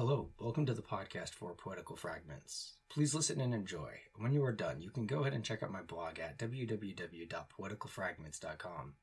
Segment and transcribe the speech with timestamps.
[0.00, 2.72] Hello, welcome to the podcast for Poetical Fragments.
[2.88, 3.92] Please listen and enjoy.
[4.16, 8.94] When you are done, you can go ahead and check out my blog at www.poeticalfragments.com.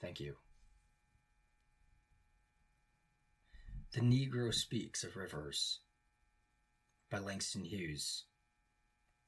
[0.00, 0.36] Thank you.
[3.92, 5.80] The Negro Speaks of Rivers
[7.10, 8.24] by Langston Hughes.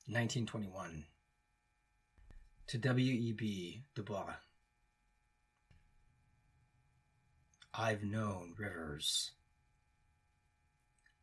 [0.07, 1.05] 1921.
[2.69, 3.83] To W.E.B.
[3.95, 4.33] Du Bois.
[7.75, 9.33] I've known rivers.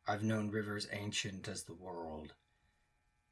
[0.10, 2.34] I've known rivers ancient as the world,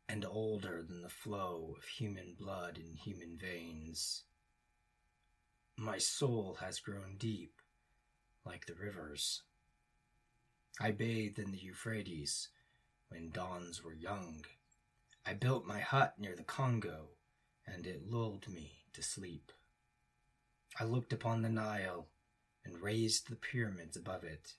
[0.08, 4.26] and older than the flow of human blood in human veins.
[5.76, 7.64] My soul has grown deep,
[8.46, 9.42] like the rivers.
[10.80, 12.50] I bathed in the Euphrates
[13.10, 14.46] when dawns were young.
[15.26, 17.08] I built my hut near the Congo,
[17.66, 19.52] and it lulled me to sleep.
[20.80, 22.06] I looked upon the Nile
[22.64, 24.54] and raised the pyramids above it.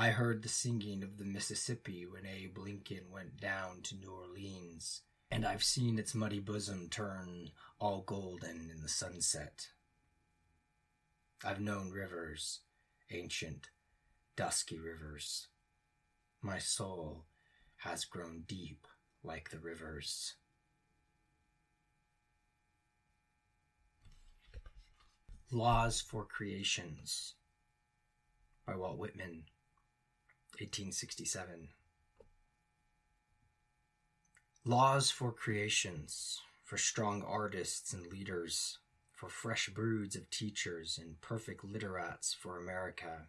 [0.00, 5.02] I heard the singing of the Mississippi when Abe Lincoln went down to New Orleans,
[5.28, 9.66] and I've seen its muddy bosom turn all golden in the sunset.
[11.44, 12.60] I've known rivers,
[13.10, 13.70] ancient,
[14.36, 15.48] dusky rivers.
[16.42, 17.24] My soul
[17.78, 18.86] has grown deep
[19.24, 20.36] like the rivers.
[25.50, 27.34] Laws for Creations
[28.64, 29.42] by Walt Whitman
[30.60, 31.68] 1867.
[34.64, 38.78] Laws for creations, for strong artists and leaders,
[39.12, 43.28] for fresh broods of teachers and perfect literats for America,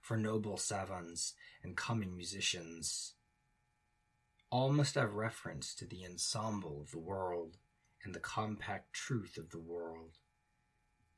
[0.00, 3.14] for noble savants and coming musicians.
[4.50, 7.58] All must have reference to the ensemble of the world
[8.02, 10.18] and the compact truth of the world.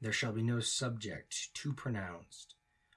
[0.01, 2.56] There shall be no subject too pronounced,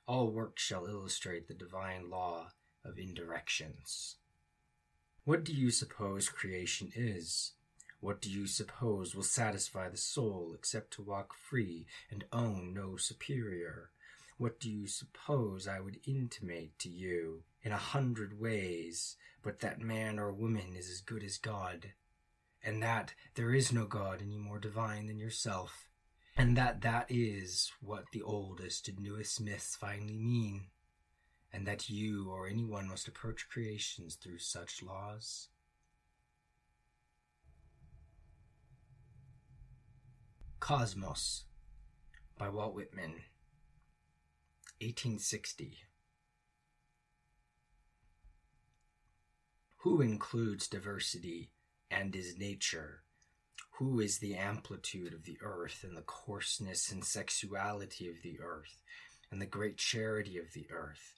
[0.10, 2.48] all work shall illustrate the divine law
[2.84, 4.16] of indirections.
[5.24, 7.52] What do you suppose creation is?
[8.00, 12.98] What do you suppose will satisfy the soul except to walk free and own no
[12.98, 13.92] superior?
[14.40, 19.80] What do you suppose I would intimate to you in a hundred ways, but that
[19.80, 21.94] man or woman is as good as God,
[22.64, 25.89] and that there is no God any more divine than yourself,
[26.40, 30.68] and that that is what the oldest and newest myths finally mean,
[31.52, 35.50] and that you or anyone must approach creations through such laws?
[40.62, 41.44] Kosmos
[42.38, 43.16] by Walt Whitman,
[44.80, 45.80] 1860.
[49.80, 51.52] Who includes diversity
[51.92, 53.02] and is nature?
[53.80, 58.82] Who is the amplitude of the earth and the coarseness and sexuality of the earth
[59.32, 61.14] and the great charity of the earth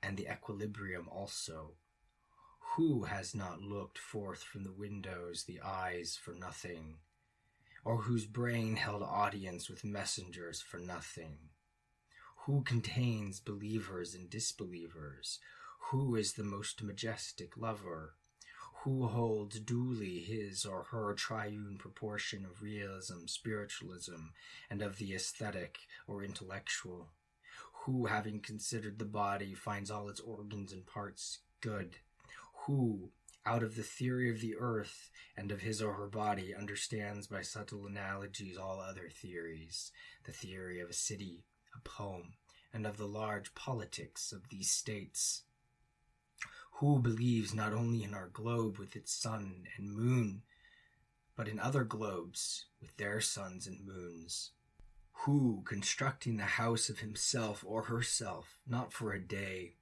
[0.00, 1.72] and the equilibrium also?
[2.76, 6.98] Who has not looked forth from the windows the eyes for nothing
[7.84, 11.36] or whose brain held audience with messengers for nothing?
[12.46, 15.40] Who contains believers and disbelievers?
[15.90, 18.14] Who is the most majestic lover
[18.84, 24.26] who holds duly his or her triune proportion of realism, spiritualism,
[24.68, 27.08] and of the aesthetic or intellectual,
[27.72, 31.96] who, having considered the body, finds all its organs and parts good,
[32.66, 33.10] who,
[33.46, 37.40] out of the theory of the earth and of his or her body, understands by
[37.40, 39.92] subtle analogies all other theories,
[40.24, 42.34] the theory of a city, a poem,
[42.70, 45.44] and of the large politics of these states
[46.78, 50.42] who believes not only in our globe with its sun and moon,
[51.36, 54.50] but in other globes with their suns and moons?
[55.18, 59.76] Who, constructing the house of himself or herself, not for a day,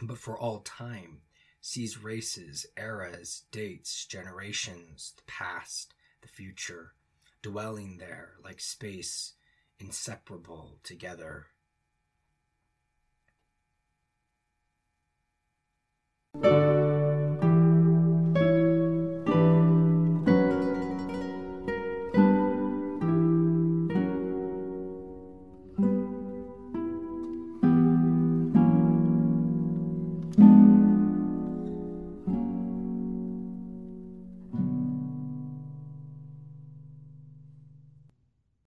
[0.00, 1.20] but for all time,
[1.60, 6.94] sees races, eras, dates, generations, the past, the future,
[7.42, 9.34] dwelling there like space,
[9.78, 11.48] inseparable together?